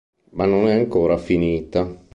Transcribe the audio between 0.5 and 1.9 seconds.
è ancora finita.